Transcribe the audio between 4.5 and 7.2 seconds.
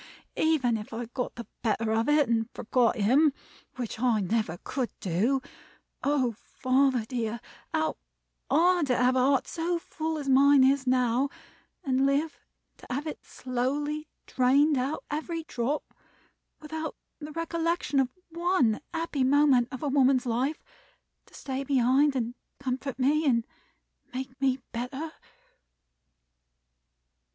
could), oh, father